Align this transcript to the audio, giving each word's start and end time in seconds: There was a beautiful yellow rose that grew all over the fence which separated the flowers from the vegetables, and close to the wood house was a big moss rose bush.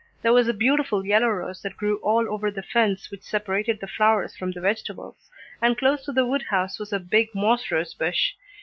There 0.23 0.33
was 0.33 0.47
a 0.47 0.53
beautiful 0.55 1.05
yellow 1.05 1.27
rose 1.27 1.61
that 1.61 1.77
grew 1.77 1.97
all 1.97 2.27
over 2.33 2.49
the 2.49 2.63
fence 2.63 3.11
which 3.11 3.21
separated 3.21 3.79
the 3.79 3.85
flowers 3.87 4.35
from 4.35 4.49
the 4.51 4.59
vegetables, 4.59 5.29
and 5.61 5.77
close 5.77 6.03
to 6.05 6.11
the 6.11 6.25
wood 6.25 6.45
house 6.49 6.79
was 6.79 6.91
a 6.91 6.99
big 6.99 7.29
moss 7.35 7.69
rose 7.69 7.93
bush. 7.93 8.33